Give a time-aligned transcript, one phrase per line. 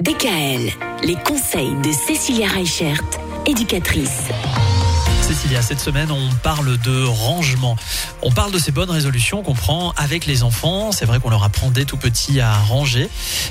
[0.00, 0.70] DKL,
[1.02, 3.00] les conseils de Cécilia Reichert,
[3.46, 4.28] éducatrice.
[5.22, 7.74] Cécilia, cette semaine, on parle de rangement.
[8.22, 10.92] On parle de ces bonnes résolutions qu'on prend avec les enfants.
[10.92, 13.08] C'est vrai qu'on leur apprend dès tout petit à ranger.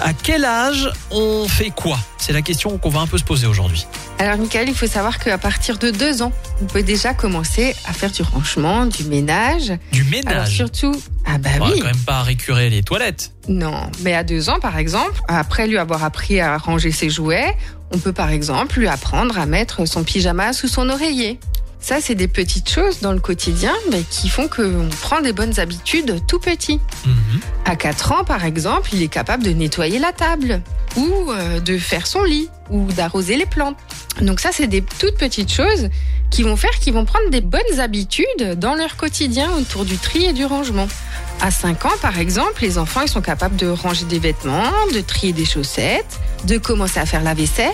[0.00, 1.98] À quel âge on fait quoi?
[2.18, 3.86] C'est la question qu'on va un peu se poser aujourd'hui.
[4.20, 6.32] Alors, Michael, il faut savoir qu'à partir de deux ans,
[6.62, 9.72] on peut déjà commencer à faire du rangement, du ménage.
[9.90, 10.54] Du Alors, ménage.
[10.54, 10.94] surtout,
[11.26, 11.80] ah bah on va oui.
[11.80, 13.32] quand même pas récurer les toilettes.
[13.48, 17.56] Non, mais à deux ans, par exemple, après lui avoir appris à ranger ses jouets,
[17.92, 21.40] on peut par exemple lui apprendre à mettre son pyjama sous son oreiller.
[21.80, 25.58] Ça, c'est des petites choses dans le quotidien mais qui font qu'on prend des bonnes
[25.60, 26.80] habitudes tout petit.
[27.06, 27.40] Mhm.
[27.64, 30.60] À 4 ans, par exemple, il est capable de nettoyer la table
[30.96, 33.76] ou euh, de faire son lit ou d'arroser les plantes.
[34.20, 35.88] Donc ça, c'est des toutes petites choses
[36.30, 40.26] qui vont faire qu'ils vont prendre des bonnes habitudes dans leur quotidien autour du tri
[40.26, 40.88] et du rangement.
[41.40, 45.00] À 5 ans, par exemple, les enfants ils sont capables de ranger des vêtements, de
[45.00, 47.72] trier des chaussettes, de commencer à faire la vaisselle.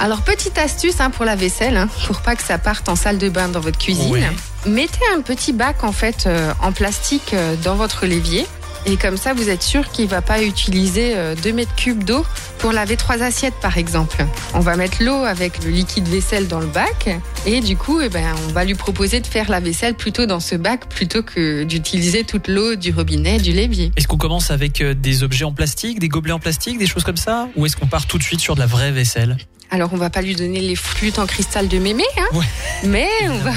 [0.00, 3.18] Alors, petite astuce hein, pour la vaisselle, hein, pour pas que ça parte en salle
[3.18, 4.24] de bain dans votre cuisine.
[4.66, 8.46] Mettez un petit bac en fait euh, en plastique euh, dans votre l'évier.
[8.86, 12.24] Et comme ça, vous êtes sûr qu'il va pas utiliser 2 mètres cubes d'eau
[12.58, 14.24] pour laver trois assiettes, par exemple.
[14.54, 17.08] On va mettre l'eau avec le liquide vaisselle dans le bac.
[17.46, 20.40] Et du coup, eh ben, on va lui proposer de faire la vaisselle plutôt dans
[20.40, 23.92] ce bac plutôt que d'utiliser toute l'eau du robinet, du l'évier.
[23.96, 27.04] Est-ce qu'on commence avec euh, des objets en plastique, des gobelets en plastique, des choses
[27.04, 27.48] comme ça?
[27.56, 29.36] Ou est-ce qu'on part tout de suite sur de la vraie vaisselle?
[29.70, 32.46] Alors, on va pas lui donner les flûtes en cristal de mémé, hein, Ouais.
[32.84, 33.50] mais on va,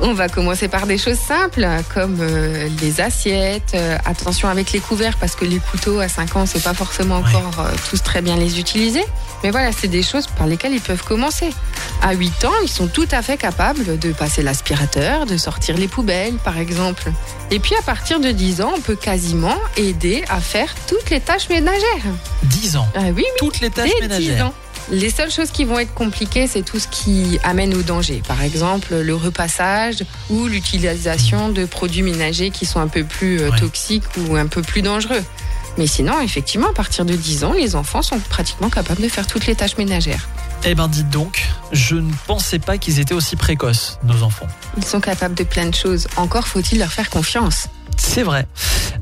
[0.00, 3.72] on va commencer par des choses simples comme euh, les assiettes.
[3.74, 7.16] euh, attention avec les couverts parce que les couteaux à 5 ans, c'est pas forcément
[7.18, 9.04] encore euh, tous très bien les utiliser.
[9.44, 11.50] Mais voilà, c'est des choses par lesquelles ils peuvent commencer.
[12.00, 15.88] À 8 ans, ils sont tout à fait capables de passer l'aspirateur, de sortir les
[15.88, 17.10] poubelles, par exemple.
[17.50, 21.20] Et puis à partir de 10 ans, on peut quasiment aider à faire toutes les
[21.20, 21.82] tâches ménagères.
[22.44, 22.88] 10 ans.
[22.94, 23.24] Ah oui, oui.
[23.38, 24.46] Toutes les tâches Dès 10 ménagères.
[24.46, 24.54] ans.
[24.90, 28.22] Les seules choses qui vont être compliquées, c'est tout ce qui amène au danger.
[28.26, 33.50] Par exemple, le repassage ou l'utilisation de produits ménagers qui sont un peu plus euh,
[33.50, 33.58] Ouais.
[33.58, 35.22] toxiques ou un peu plus dangereux.
[35.78, 39.26] Mais sinon, effectivement, à partir de 10 ans, les enfants sont pratiquement capables de faire
[39.26, 40.28] toutes les tâches ménagères.
[40.64, 44.46] Eh ben dites donc, je ne pensais pas qu'ils étaient aussi précoces, nos enfants.
[44.76, 46.06] Ils sont capables de plein de choses.
[46.16, 47.66] Encore faut-il leur faire confiance.
[47.96, 48.46] C'est vrai.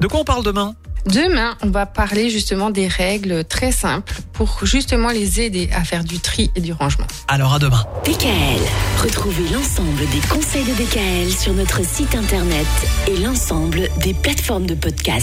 [0.00, 0.74] De quoi on parle demain?
[1.06, 6.04] Demain, on va parler justement des règles très simples pour justement les aider à faire
[6.04, 7.06] du tri et du rangement.
[7.28, 7.84] Alors à demain.
[8.04, 8.60] DKL,
[9.02, 12.66] retrouvez l'ensemble des conseils de DKL sur notre site internet
[13.08, 15.18] et l'ensemble des plateformes de podcast.